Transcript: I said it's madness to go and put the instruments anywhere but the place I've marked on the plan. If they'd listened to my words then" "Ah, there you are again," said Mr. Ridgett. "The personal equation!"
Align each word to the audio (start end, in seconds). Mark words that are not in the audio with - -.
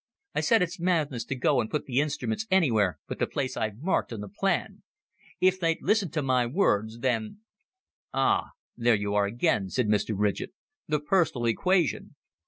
I 0.33 0.39
said 0.41 0.63
it's 0.63 0.79
madness 0.79 1.23
to 1.25 1.35
go 1.35 1.61
and 1.61 1.69
put 1.69 1.85
the 1.85 1.99
instruments 1.99 2.47
anywhere 2.49 2.97
but 3.07 3.19
the 3.19 3.27
place 3.27 3.55
I've 3.55 3.83
marked 3.83 4.11
on 4.11 4.21
the 4.21 4.27
plan. 4.29 4.81
If 5.39 5.59
they'd 5.59 5.77
listened 5.79 6.11
to 6.13 6.23
my 6.23 6.47
words 6.47 7.01
then" 7.01 7.41
"Ah, 8.11 8.49
there 8.75 8.95
you 8.95 9.13
are 9.13 9.27
again," 9.27 9.69
said 9.69 9.87
Mr. 9.87 10.15
Ridgett. 10.17 10.53
"The 10.87 10.99
personal 11.01 11.45
equation!" 11.45 12.15